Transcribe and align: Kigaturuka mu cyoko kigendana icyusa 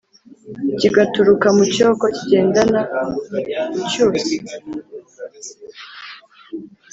Kigaturuka 0.79 1.47
mu 1.55 1.63
cyoko 1.73 2.05
kigendana 2.15 2.81
icyusa 3.79 4.37